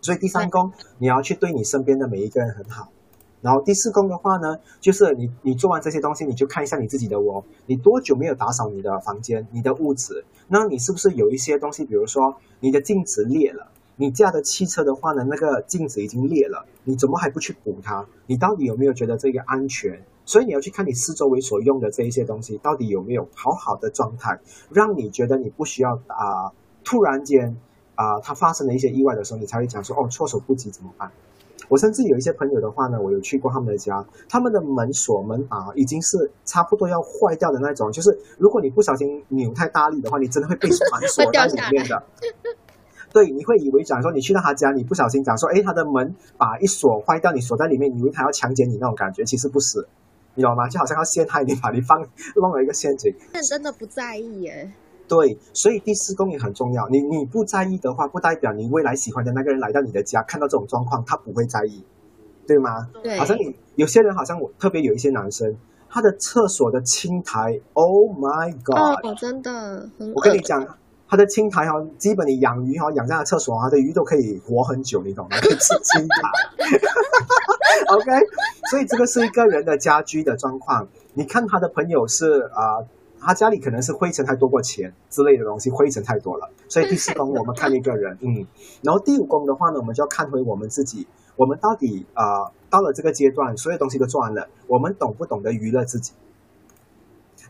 [0.00, 2.88] 所以第三宫你要去对你身边的每一个人很好。
[3.40, 10.24] 然后第四宫的话呢，就是你你做完这些东西，你就看一下你自己的哦，你多久没有打扫你的房间、你的屋子？
[10.48, 13.68] 那你是不是有一些东西，比如说你的镜子裂了？
[13.96, 18.04] 你驾的汽车的话呢，那个镜子已经裂了，你怎么还不去补它？
[18.26, 20.02] 你到底有没有觉得这个安全？
[20.26, 26.50] 所以你要去看你四周围所用的这一些东西，到底有没有好好的状态，让你觉得你不需要啊，
[26.82, 27.56] 突然间
[27.94, 31.10] 啊，它发生了一些意外的时候，你才会讲说哦，措手不及怎么办？
[31.68, 42.02] 我甚至有一些朋友的话呢，我有去过他们的家，他们的门锁门把已经是差不多要坏掉的那种，就是如果你不小心扭太大力的话，你真的会被反锁 在里面的。
[43.14, 49.86] 对，你会以为讲说你去到他家，你不小心讲说，哎，他的门把一锁坏掉，你锁在里面，以为他要强奸你那种感觉，其实不是，
[50.34, 50.68] 你知道吗？
[50.68, 53.14] 就好像要陷害你，把你放 弄了一个陷阱。
[53.32, 54.72] 但真的不在意耶。
[55.06, 56.88] 对，所以第四宫也很重要。
[56.88, 61.84] 你你不在意的话，不代表你未来喜欢的那个人来到你的家，看到这种状况，他不会在意，
[62.48, 62.88] 对吗？
[63.00, 63.16] 对。
[63.16, 65.56] 好像你有些人，好像我特别有一些男生，
[65.88, 69.04] 他的厕所的青苔，Oh my God！
[69.04, 70.66] 哦，真的，很我跟你讲。
[71.08, 75.36] 它的青苔哈，基本你养鱼哈，养在厕所，它的鱼都可以活很久，你懂吗？
[75.40, 76.30] 可以吃青苔。
[77.94, 78.10] OK，
[78.70, 80.88] 所以这个是一个人的家居的状况。
[81.12, 82.82] 你看他的朋友是啊，
[83.20, 86.50] 他家里可能是灰尘太多过钱之类的东西，灰尘太多了。
[86.68, 88.46] 所以第四宫我们看一个人，嗯，
[88.82, 96.12] 然后第五宫的话呢，我们就要看回我们自己，我们到底啊到了这个阶段，所有东西都做完了，我们懂不懂得娱乐自己？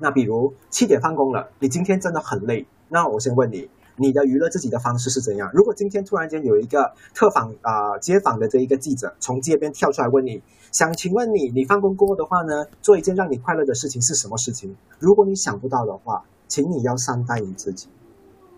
[0.01, 3.69] 那比如七点放工了，你今天真的很累，那我先问你。
[3.97, 5.51] 你的娱乐自己的方式是怎样？
[5.53, 14.77] 如果今天突然间有一个特访啊街访的这一个记者从街边跳出来问你，想请问你，你放工过后的话呢，做一件让你快乐的事情是什么事情？
[14.99, 17.89] 如果你想不到的话，请你要善待你自己。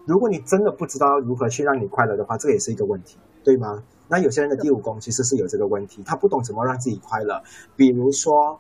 [0.07, 3.83] 如果你真的不知道如何去让你快乐的话，这也是一个问题，对吗？
[4.09, 7.43] 那有些人的第五宫其实是有这个问题，他不懂怎么让自己快乐，
[7.75, 8.59] 比如说。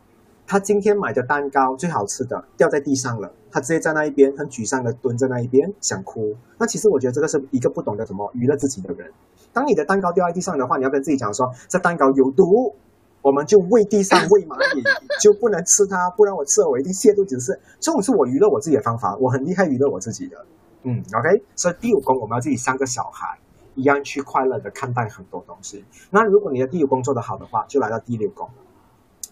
[0.49, 6.37] 他今天买的蛋糕最好吃的掉在地上了，他直接在那一边很沮丧的蹲在那一边想哭。
[6.59, 9.11] 那其实我觉得这个是一个不懂得怎么娱乐自己的人。
[9.51, 12.75] 当你的蛋糕掉在地上的话，你要跟自己讲说，这蛋糕有毒，
[13.23, 14.83] 我们就喂地上喂蚂蚁，
[15.23, 17.41] 就不能吃它，不然我吃了我一定泻肚子。
[17.41, 20.37] 是这种是我娱乐我自己的方法，我很厉害娱乐我自己的。
[20.83, 23.39] 嗯， OK，所以第五宫我们要自己像个小孩
[23.75, 25.83] 一样去快乐的看待很多东西。
[26.11, 28.47] 那如果你的第五宫做得好的话，就来到第六宫。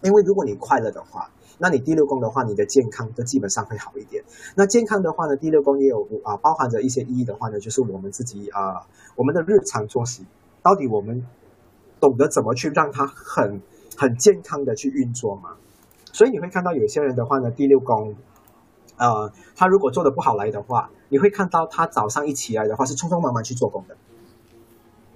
[0.01, 4.23] 因为如果你快乐的话，那你第六宫的话，你的健康都基本上会好一点。
[4.55, 10.25] 那健康的话呢，第六宫也有啊，包含着一些意义的话呢，就是我们自己啊，我们的日常作息，
[10.61, 11.25] 到底我们
[11.99, 13.61] 懂得怎么去让它很
[13.97, 15.51] 很健康的去运作吗？
[16.11, 18.15] 所以你会看到有些人的话呢，第六宫，
[18.97, 23.95] 呃，他如果做的不好来的话，你会看到他早上一起来的话是匆匆忙忙去做工的，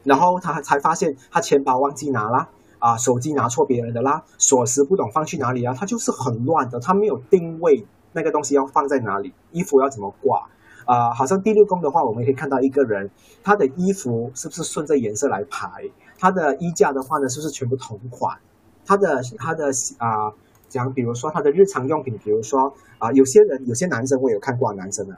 [0.04, 2.50] 然后他才发现他钱包忘记拿了。
[2.80, 10.48] 啊，手机拿错别人的啦，锁匙不懂放去哪里啊，他就是很乱的，他没有定位那个东西要放在哪里，衣服要怎么挂
[10.86, 11.14] 啊？
[11.14, 13.12] 好像第六宫的话，我们可以看到一个人，
[13.44, 15.70] 他的衣服是不是顺着颜色来排？
[16.18, 18.38] 他的衣架的话呢，是不是全部同款？
[18.86, 19.66] 他的他的
[19.98, 20.34] 啊，
[20.68, 25.18] 讲比如说他的日常用品，比如说啊，有些人有些男生我有看过男生的，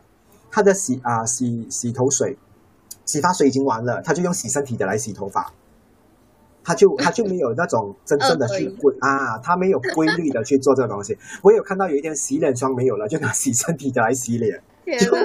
[0.50, 2.38] 他的洗啊洗洗头水、
[3.06, 5.54] 洗发水已经完了，他就用洗身体的来洗头发。
[6.64, 11.18] 他就他就没有那种真正的去规啊，他没有规律的去做这个东西。
[11.44, 14.62] 我有看到有一天洗脸霜没有了，就拿洗身体的来洗脸，
[15.00, 15.16] 就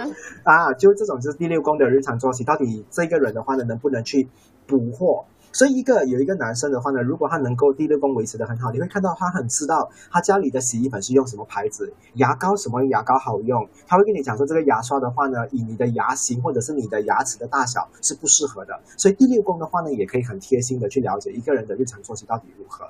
[0.44, 2.44] 啊，就这种就是第六宫的日常作息。
[2.44, 4.28] 到底这个人的话呢，能不能去
[4.66, 5.24] 补货？
[5.56, 18.78] 所以一个有一个男生的话呢，如果他能够第六宫维持的很好，你会看到他很知道他家里的洗衣粉是用什么牌子，牙膏什么牙膏好用，他会跟你讲说这个牙刷的话呢，以你的牙型或者是你的牙齿的大小是不适合的。
[18.98, 22.84] 所以第六宫的话呢，也可以很贴心的去了解一个人的日常作息到底如何。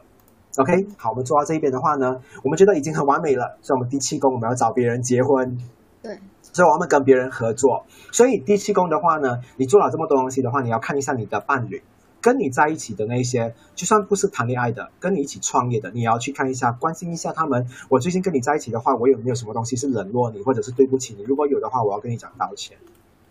[0.59, 3.57] OK，好，我们做到这一边的话呢，我们觉得已经很完美了。
[3.62, 5.57] 所以我们第七宫我们要找别人结婚，
[6.02, 7.85] 对，所以我们跟别人合作。
[8.11, 11.81] 所以第七宫的话呢，你做了这么多东西的话，你要看一下你的伴侣。
[12.26, 17.68] 跟你在一起的那些，就算不是谈恋爱的，跟你一起创业的，你要去看一下，关心一下他们。
[17.88, 21.22] 我最近跟你在一起的话，我有没有什么东西是冷落你，或者是对不起你？
[21.22, 22.76] 如果有的话，我要跟你讲道歉。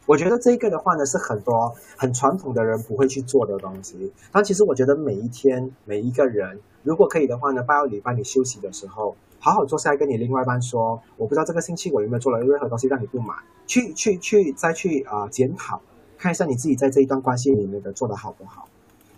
[0.05, 4.13] 我觉得这个的话呢，是很多很传统的人不会去做的东西。
[4.31, 13.35] 但其实我觉得每一天每一个人，如果可以的话呢，拜二礼拜你休息的时候，好好坐下来跟你另外一半说，我不知道这个星期我有没有做了任何东西让你不满，
[13.67, 15.81] 去去去再去啊检讨，
[16.17, 18.69] 看一下你自己在这一段关系里面的做的好不好。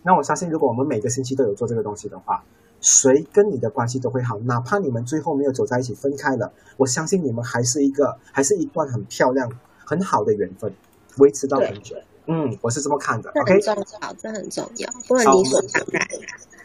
[0.08, 2.42] 那我相信，如果我们每个星期都有做这个东西的话，
[2.80, 4.40] 谁跟你的关系都会好。
[4.40, 9.52] 哪怕你们最后没有走在一起，分开了，我相信你们还是一个，还是一段很漂亮、
[9.84, 10.74] 很好的缘分，
[11.18, 11.98] 维持到很久。
[12.28, 13.32] 嗯，我是这么看的。
[13.32, 16.08] OK，重要，这很重要，不能理所当然。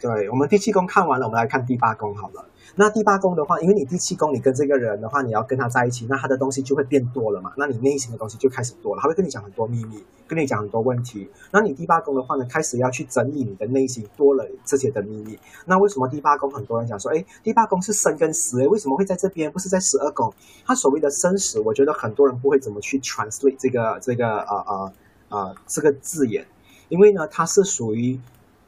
[0.00, 2.44] 对我们第七宫看完了，我们来看第八宫好了。
[2.74, 7.52] 那第八宫的话，因为你第七宫，你跟这个人的话，你要跟他在一起，那他的东西就会变多了嘛。
[7.56, 11.30] 那你内心的东西就开始多了，他会跟你讲很多秘密，跟你讲很多问题。
[11.50, 15.38] 那你第八宫的话呢，开始要去整理你的内心多了这些的秘密。
[15.66, 20.32] 那为什么第八宫很多人讲说，哎，第八宫是生跟死，哎，为什么会在这边，不是在十二宫？
[20.64, 24.92] 他所谓的生死，我觉得很多人不会怎么去 translate 这个这个呃呃
[25.32, 26.46] 呃这个字眼，
[26.88, 28.20] 因为呢，它是属于。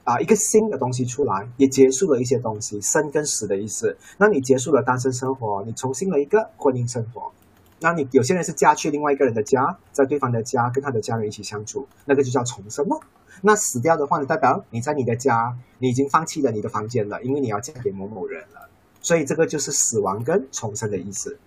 [0.04, 3.96] 啊，一个新的东西出来，也结束了一些东西，生跟死的意思。
[4.18, 7.32] 那你结束了单身生活，你重新了一个婚姻生活。
[7.80, 13.00] 那你有些人是嫁去另外一个人的家，在对方的家跟他的家人一起相处，那个就叫重生了。
[13.40, 18.68] 那死掉的话呢，代表你在你的家，你已经放弃了你的房间了，因为你要嫁给某某人了。
[19.00, 21.38] 所以这个就是死亡跟重生的意思。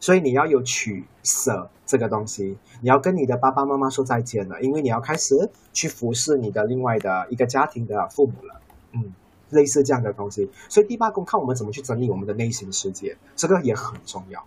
[0.00, 8.60] 所以你要有取舍这个东西，你要跟你的爸爸妈妈说再见了，因为你要开始去服侍你的另外的一个家庭的父母了，
[8.92, 9.12] 嗯，
[9.50, 10.50] 类似这样的东西。
[10.68, 14.44] 所以第八宫看我们怎么去整理我们的内心世界，这个也很重要。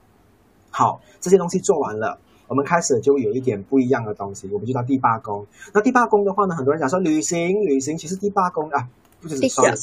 [0.70, 5.46] 好，这些东西做完了，我们开始就有一点不一样的东西，我们就到第八宫。
[5.74, 8.88] 那第八宫的话呢，很多人讲说旅行，旅行其实第八宫啊。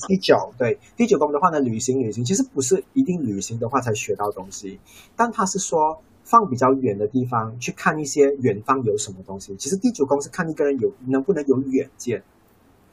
[0.07, 4.79] 第九对第九宫的话呢，旅行旅行其实不是一定旅行的话才学到东西，
[5.17, 9.55] 但他是说放比较远的地方去看一些远方有什么东西。
[9.57, 12.23] 其实第九宫是看一个人有能不能有远见。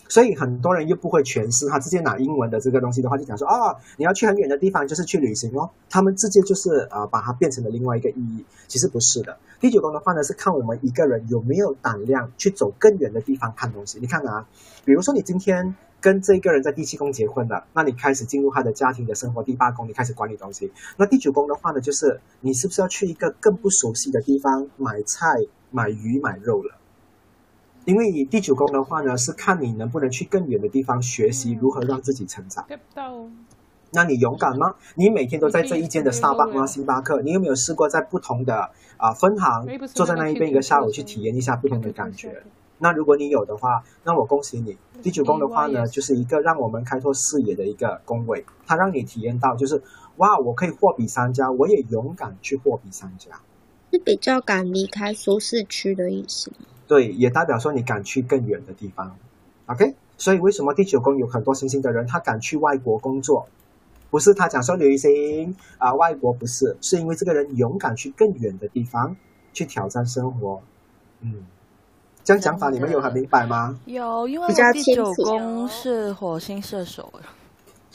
[0.08, 5.68] 所以很多人又不会诠释，他直接拿英文的这个东西的话，就讲说啊，你要去很远的地方，就是去旅行哦。
[5.90, 8.46] 他们直接就是呃，把它变成了另外一个意义。
[8.68, 9.36] 其实不是的。
[9.60, 13.98] 第九宫的话呢，是看我们一个人有没有胆量去走更远的地方看东西。
[14.00, 14.48] 你看啊，
[14.86, 19.42] 比如说你今天跟这个人在第七宫结婚了，那你开始进入他的家庭的生活。
[19.42, 20.72] 第八宫你开始管理东西。
[20.98, 25.26] 那第九宫的话呢，就是你是不是要去一个更不熟悉的地方买菜、
[25.72, 26.76] 买鱼、买肉了？
[27.86, 32.64] 因为你第九宫的话呢，是看你能不能去更远的地方学习如何让自己成长。
[33.90, 34.76] 那你勇敢吗？
[34.94, 36.68] 你每天都在这一间的 Starbucks 吗？
[36.68, 42.44] 星巴克，你有没有试过在不同的啊分行坐在那一边一个下午去体验一下不同的感觉？
[42.78, 44.78] 那如果你有的话，那我恭喜你。
[45.02, 49.82] 第九宫的话呢，就是一个让我们开拓视野的一个宫位，它让你体验到就是
[50.18, 53.32] 哇，我可以货比三家，我也勇敢去货比三家，
[53.92, 56.52] 是比较敢离开舒适区的意思。
[56.88, 59.16] 对，也代表说你敢去更远的地方
[59.68, 59.96] ，OK？
[60.18, 63.48] 所以为什么第九宫有很多星星的人，他敢去外国工作，
[64.10, 69.16] 不是他讲说旅行啊，外国不是，是因为这个人勇敢去更远的地方
[69.52, 70.62] 去挑战生活。
[71.22, 71.46] 嗯，
[72.26, 73.78] 这样讲法你们有很明白吗？
[73.86, 77.14] 有，因为第九宫是火星射手。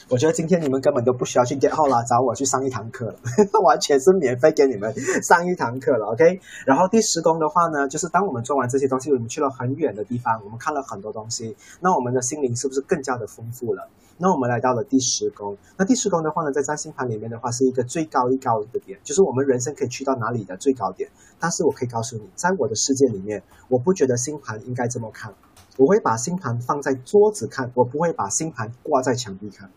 [0.09, 3.15] 我觉得今天你们根本都不需要去 get 号了，找我去上一堂课了，
[3.63, 6.39] 完全是免费给你们上一堂课了，OK。
[6.65, 13.87] 然后第十宫的话呢，就是当我们做完这些东西，我们去了很远的地方，我们看了很多东西，那我们的心灵是不是更加的丰富了？
[14.17, 21.09] 那我们来到了第十宫，那第十宫的话呢，在占星盘里面的话，是一个最高一高的点，就是我们人生可以去到哪里的最高点。
[21.39, 25.33] 但是我可以告诉你，在我的世界里面，我不觉得星盘应该这么看，
[25.77, 29.69] 我会把星盘放在桌子看，我不会把星盘挂在墙壁看。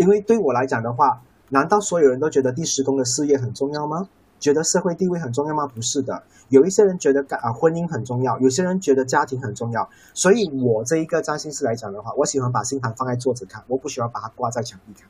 [0.00, 4.08] 因为对我来讲的话，难道所有人都觉得第十宫的事业很重要吗？
[4.38, 5.66] 觉得社会地位很重要吗？
[5.66, 9.86] 不是的，有一些人觉得啊婚姻很重要，有些人觉得家庭很重要。
[10.14, 15.06] 所以，我这一个占星师来讲的话，我喜欢把星盘放在桌子看，我不喜欢把它挂在墙壁看。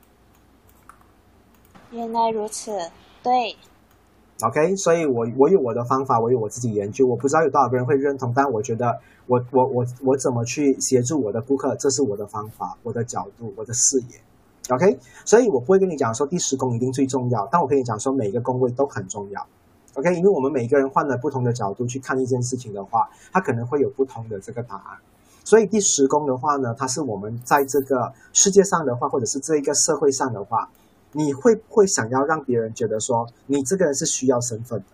[1.93, 2.73] 原来如此，
[3.23, 3.57] 对。
[4.43, 8.99] OK，所以我我有我的方法，我有我自己研究，我不知道有多少个人会认同，但我觉得
[9.29, 14.21] 我我我我怎么去协助我的顾客，这是我的方法，我的角度，我的视野。
[14.71, 19.45] OK，所以我不会跟你讲说第十宫一定最重要，但我跟你讲说每个宫位都很重要。
[19.95, 24.99] OK，因为我们每个人换了不同的角度去看一件事情的话，它可能会有不同的这个答案。
[25.43, 30.71] 所以第十宫的话呢，它是我们在这个世界上的话，或者是这一个社会上的话，
[31.13, 34.85] 你会不会想要让别人觉得说你这个人是需要身份的？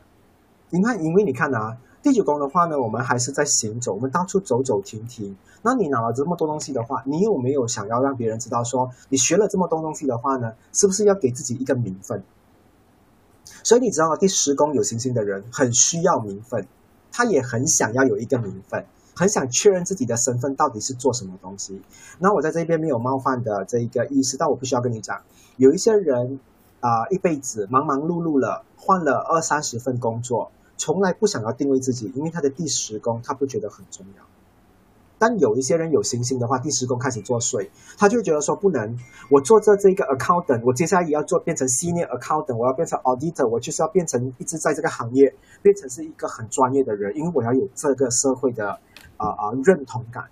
[0.71, 1.77] 你看，因为你看啊。
[2.07, 5.37] 第九宫的话呢，我们还是在行走，我们到处走走停停。
[5.62, 10.53] 那你拿了这么多东西的话，你有没有想要让别人知道说你学了这么多东西的话呢？
[10.73, 12.23] 是不是要给自己一个名分？
[13.64, 16.69] 所以你知道吗第十宫有星星的人很需要名分，
[17.11, 21.83] 他也很想要有一个名分，很想确认自己的身份到底是做什么东西。
[22.21, 25.23] 那我在这边没有冒犯的这一个意思，但我必须要跟你讲，
[25.57, 26.38] 有一些人
[26.79, 30.53] 啊，一辈子忙忙碌碌了，换了二三十份工作。
[30.77, 34.25] 从来不想要定位自己，因为他的第十宫他不觉得很重要。
[35.19, 38.99] 但有一些人有星星的话，第十宫开始作祟，他就觉得说不能。
[39.31, 48.79] 我做这这个 accountant，我接下来也要做变成 senior accountant，我要变成 auditor，我就是要变成一直在这个行业变成是一个很专业的人，因为我要有这个社会的
[49.17, 50.25] 啊啊认同感。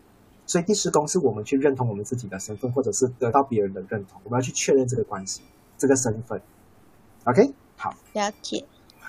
[0.47, 5.41] 所以第十宫是我们去认同我们自己的身份，或者是得到别人的认同，我们要去确认这个关系，
[5.79, 6.43] 这个身份。
[7.25, 8.67] OK，好，了解。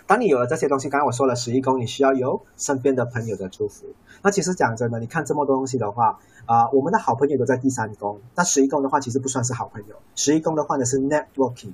[0.07, 3.87] 当你有了这些东西，刚刚我说了十一宫，你需要有身边的朋友的祝福。
[4.21, 8.19] 那其实讲真的，你看这么多东西的话，啊，我们的好朋友都在第三宫。
[8.35, 9.95] 那十一宫的话，其实不算是好朋友。
[10.15, 11.73] 十一宫的话呢是 networking，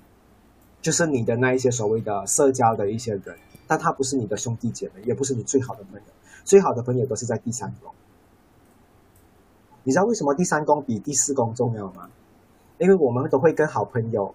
[0.82, 3.36] 就是你的那一些所谓的社交的一些人，
[3.68, 6.06] 但他不是你的兄弟姐妹，也不是你最好的朋友。
[6.46, 7.92] 最好的朋友都是在第三宫。
[9.84, 12.10] 你知道为什么第三宫比第四宫重要吗？
[12.78, 14.34] 因为我们都会跟好朋友。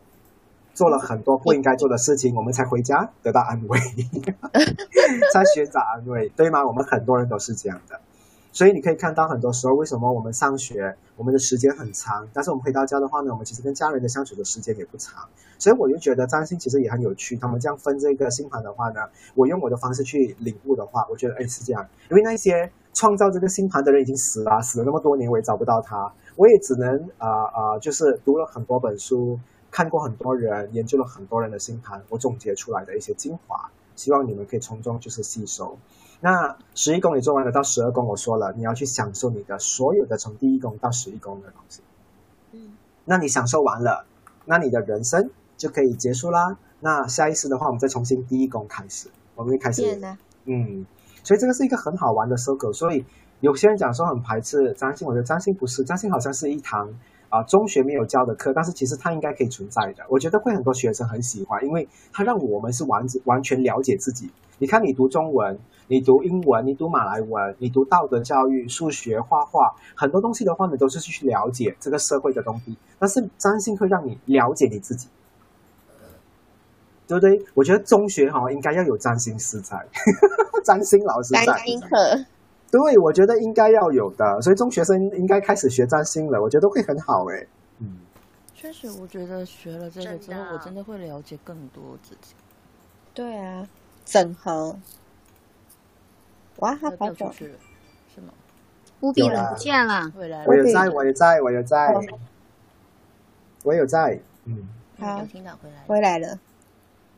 [0.77, 3.81] 做了很多不应该做的事情，我们才回家得到安慰，
[5.33, 6.63] 才寻找安慰，对吗？
[6.67, 7.99] 我们很多人都是这样的，
[8.53, 15.25] 所以你可以看到，很多时候为什么我们上学，我们的时间很长，但是我们回到家的话呢，我们其实跟家人的相处的时间也不长。
[15.59, 17.35] 所以我就觉得占星其实也很有趣。
[17.39, 19.01] 他们这样分这个星盘的话呢，
[19.35, 29.41] 我用我的方式去领悟的话，我觉得哎是这样，因为那些创造这个星盘的人已经死了，死了那么多年，我也找不到他，我也只能啊啊，就是读了很多本书。
[29.77, 35.77] 看过很多人研究了很多人的星盘，我总结出来的一些精华，希望你们可以从中就是吸收。
[36.19, 41.83] 那十一宫你做完了，到十二宫我说了，你要去享受你的所有的从第一宫到十一宫的东西。
[42.53, 42.73] 嗯，
[43.05, 44.07] 那你享受完了，
[44.47, 46.57] 那你的人生就可以结束啦。
[46.81, 50.01] 那下一次的话，我们再重新第一宫开始，我们开始，
[50.47, 50.87] 嗯，
[51.23, 52.73] 所以这个是一个很好玩的 circle。
[52.73, 53.05] 所以
[53.41, 56.99] 有些人讲说很排斥占星，我觉得占星不是，占星好像是一堂
[57.37, 60.05] 啊中学没有教的课，但是其实它应该可以存在的。
[60.09, 64.31] 我觉得会很多学生很喜欢，因为它让我们是完完全了解自己。
[64.59, 65.59] 你看，你读中文。
[65.89, 72.77] 你读英文，你读马来文，你读道德教育、数学、画画，很多东西的话你，都是去了解这个社会的东西。
[72.99, 75.07] 但是占星会让你了解你自己，
[77.07, 77.41] 对不对？
[77.55, 79.77] 我觉得中学哈应该要有占星师在，
[80.67, 81.47] 占星老师在。
[81.47, 81.89] 占星课，
[82.71, 84.41] 对，我觉得应该要有的。
[84.43, 87.47] 所以中学生应该开始学占星了，我觉得会很好哎。
[87.79, 87.99] 嗯，
[88.55, 92.35] 确实，我觉得学了这个之后，我真的会了解更多自己。
[93.15, 93.67] 对啊，
[94.05, 94.77] 整合。
[96.59, 97.51] 哇，他跑走是
[98.21, 98.33] 吗？
[99.01, 100.45] 乌比人不见了，回来了。
[100.47, 101.95] 我有在，我有在，我有在，
[103.63, 104.21] 我有在。
[104.45, 106.39] 嗯，好，听到回来，回来了，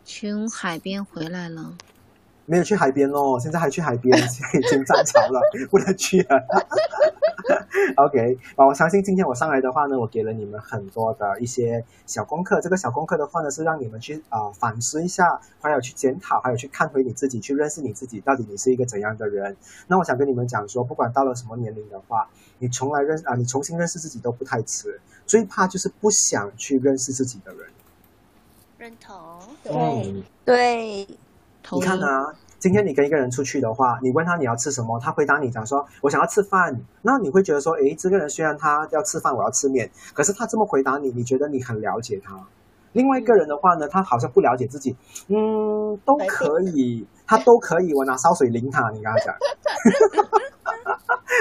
[0.04, 1.72] 从海边回来了。
[2.48, 5.38] 没有去海边哦，现在还去海边，现 在已经涨潮了，
[5.70, 6.42] 不能去了。
[7.96, 12.58] OK，啊，我相信今天我上来的话呢，我给了你们很多的一些小功课。
[12.60, 19.54] 这个小功课的话呢，是让你们去啊反思一下，还有去检讨，还有去看回你自己，去认识你自己，到底你是一个怎样的人。
[19.86, 24.98] 那我想跟你们讲说，不管到了什么年龄的话，你从来认啊，你重新认识自己都不太迟。
[25.26, 27.66] 最怕就是不想去认识自己的人。
[28.78, 29.14] 认同。
[29.62, 31.06] 对对。
[31.72, 42.38] 你看啊，今天你跟一个人出去的话，你问他你要吃什么，他回答你讲说我想要吃饭，那你会觉得说，诶，这个人虽然他要吃饭，我要吃面，可是他这么回答你，你觉得你很了解他。
[42.92, 44.96] 另外一个人的话呢，他好像不了解自己，
[45.28, 49.34] 嗯，都可以，他都可以，我拿烧水淋他，你跟他讲。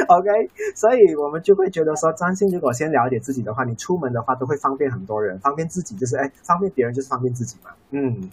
[0.10, 0.30] OK，
[0.76, 8.30] 所以我们就会觉得说，张信如果先了解自己的话，你出门的话都会方便很多人，方便自己就是哎，方便别人就是方便自己嘛，嗯，对。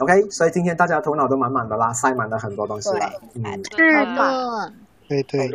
[0.00, 3.10] OK，所以今天大家头脑都满满的啦，塞满了很多东西了。
[3.34, 3.42] 嗯，
[3.76, 4.72] 是的。
[5.08, 5.50] 对对。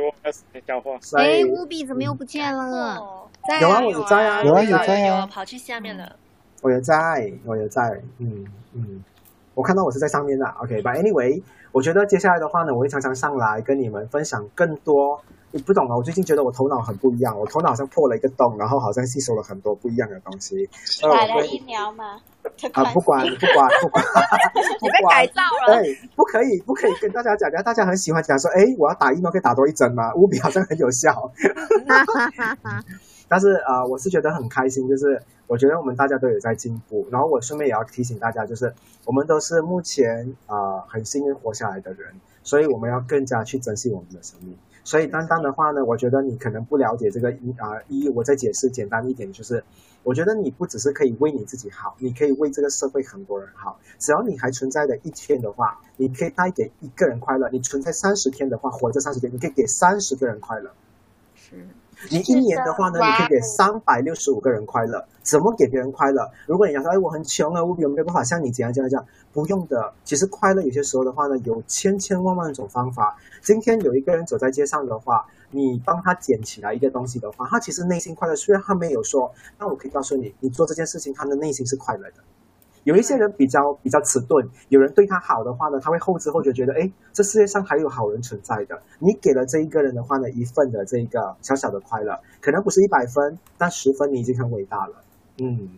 [1.18, 2.96] 哎，务必怎么又不见了？
[3.60, 6.16] 有啊，我有在啊，有啊有在啊，跑去下面了。
[6.62, 9.04] 我有在，我有在，嗯嗯，
[9.54, 10.46] 我看到我是在上面的。
[10.60, 15.22] OK，But anyway，我觉得接下来的话呢，我会常常上来跟你们分享更多。
[15.52, 20.70] 你不懂了，我最近觉得我头脑很不一样，我头脑好像破了一个洞，然后好像吸收了很多不一样的东西。
[21.02, 22.20] 打了疫苗吗？
[22.74, 24.04] 啊，不管不管不管，
[24.82, 25.82] 你被改造了。
[25.82, 30.14] 对，不可以不可以跟大家讲，大家很喜欢讲说，哎，我要打疫苗可以打多一针吗？
[30.16, 31.32] 务比好像很有效。
[33.28, 37.08] 但是啊，我是觉得很开心，就是我觉得我们大家都有在进步。
[37.12, 38.74] 然后我顺便也要提醒大家，就是
[39.06, 44.58] 我们都是目前啊很幸运活下来的人，所以我们要更加去珍惜我们的生命。
[44.84, 49.64] 所以单单的话呢，我觉得你可能不了解这个一啊一，我再解释简单一点，就是
[50.04, 53.80] 我觉得你不只是可以为你自己好，你可以为这个社会很多人好。
[54.00, 57.50] 只要你还存在的一天的话，你可以带给一个人快乐。
[57.52, 60.72] 你存在三十天的话，活着三十天，你可以给三十个人快乐。
[61.36, 61.68] 是。
[62.10, 65.06] 你一年的话呢，你可以给三百六十五个人快乐。
[65.22, 66.28] 怎么给别人快乐？
[66.48, 69.06] 如果你要说，哎，我很穷啊，我有没有办法像你这样这样这样？
[69.32, 69.94] 不用的。
[70.04, 73.16] 其实快乐有些时候的话呢，有千千万万种方法。
[73.42, 78.36] 今天有一个人走在街上的话，你帮他捡起来一个东西的话，他其实内心快乐。
[78.36, 82.16] 虽然他没有说，但我可以告诉你，你做这件事情，他的内心是快乐的。
[82.84, 88.82] 有一些人比较比较迟钝，有人对他好的话呢，他会后知后觉觉得，哎，这世界上还有好人存在的。
[88.98, 94.96] 你给了这一个人的话呢，一份的这一个小小的快乐，可能不是一百分，但十分你已经很伟大了。
[95.38, 95.78] 嗯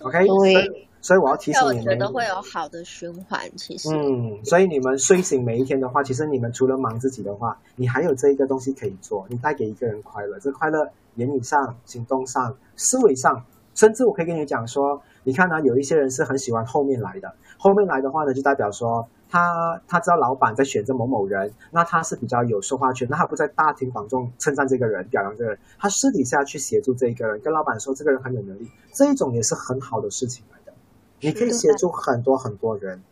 [0.00, 3.40] ，OK，所以所以我要提醒你们，我觉得会有好的循环。
[3.56, 10.38] 其实，嗯，所以你们睡醒每一天的话，其实你们除了忙自己的话，你还有这一个东西可以做，你带给一个人快乐。
[10.38, 13.44] 这快乐，言语上、行动上、思维上，
[13.74, 15.02] 甚至我可以跟你讲说。
[15.22, 17.32] 你看呢，有一些人是很喜欢后面来的。
[17.58, 23.06] 后面来的话呢，就代表说他他知道老板在选择某某人，那他是比较有说话权。
[23.10, 30.72] 那他不在大庭广众称赞这个人、表扬这个人，他私底下去协助这一个人，跟老板说这个人很有能力，这一种也是很好的事情来的。
[31.20, 33.02] 你可以协助很多很多人，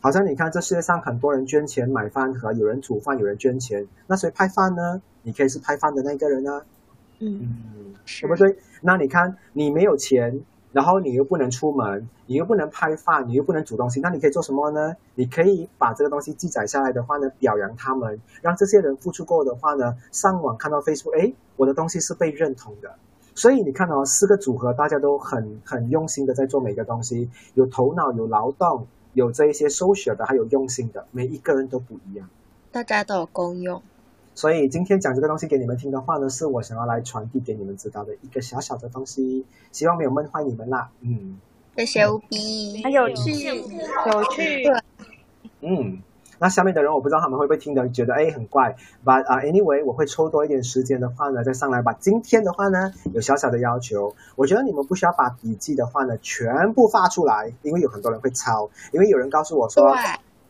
[0.00, 5.02] 好像你看这世界上很多人捐钱买饭盒，有人煮饭，有人捐钱，那谁派饭呢？
[5.22, 6.62] 你可以是派饭的那个人呢？
[7.18, 8.56] 嗯，对不对？
[8.80, 10.40] 那你看你没有钱。
[10.72, 14.94] 然后你又不能出门，你又不能拍饭，你又不能煮东西，那你可以做什么呢？
[15.14, 22.94] 你可以把这个东西记载下来的话呢，表扬他们，让这些人付出过的话呢，上网看到 Facebook，哎，我的东西是被认同的。
[23.34, 32.28] 所以你看哦，四个组合大家都很很用心的在做每个东西，有头脑，有劳动，有这一些 social 的，还有用心的，每一个人都不一样，
[32.72, 33.80] 大家都有功用。
[34.38, 40.90] 所以今天讲这个东西给你们听的话呢，是我想要来传递给你们知道的一个小小的东西，希望没有闷坏你们啦。
[41.00, 41.40] 嗯，
[41.76, 44.64] 谢谢无比，很有趣，有趣。
[45.60, 46.00] 嗯，
[46.38, 59.96] 那下面的人我不知道他们会不会听的觉得哎很怪，But 啊，anyway，我会抽多一点时间的话呢，再上来把今天的话呢有小小的要求，我觉得你们不需要把笔记的话呢全部发出来，因为有很多人会抄，因为有人告诉我说。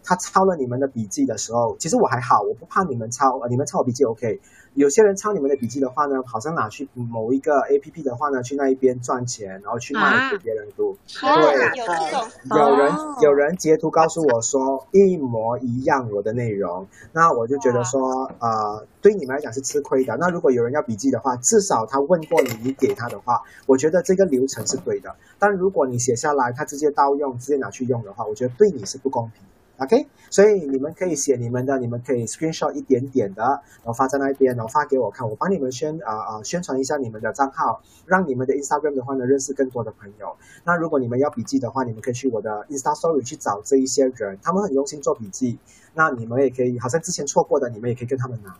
[0.08, 4.40] 他抄了你们的笔记的时候，其实我还好，我不怕你们抄，你们抄我笔记 OK。
[4.72, 10.96] 有些人抄你们的笔记的话呢，好像拿去某一个 APP 的话呢，去那一边赚钱，然后去卖给别人读。
[11.20, 20.16] 对，有人有人截图告诉我说一模一样我的内容，那我就觉得说，呃，对你们来讲是吃亏的。
[20.16, 25.16] 那如果有人要笔记的话，至少他问过你，你给他的话，我觉得这个流程是对的。
[25.38, 29.42] 但如果你写下来，他直接盗用，直接拿去用的话，我觉得对你是不公平。
[29.78, 40.36] OK，所以你们可以写你们的，你们可以 screenshot 一点点的，然后发在那边，然后发给我看，我帮你们宣啊啊宣传一下你们的账号，让你们的 Instagram 的话呢认识更多的朋友。
[40.64, 45.58] 那如果你们要笔记的话，你们可以去我的 Insta Story 去找这一些人，他们很用心做笔记。
[45.94, 48.56] 那你们也可以，好像之前错过的，你们也可以跟他们拿。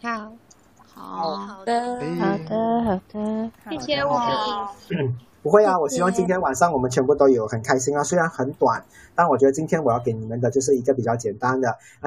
[0.00, 0.32] 好，
[0.94, 4.68] 好好的，好的，好的，谢谢我。
[5.42, 8.02] 不会啊，我希望今天晚上我们全部都有很开心啊。
[8.02, 8.84] 虽然很短，
[9.14, 11.78] 但我觉得今天我要给你们的就是一个比较简单的。
[12.00, 12.06] 那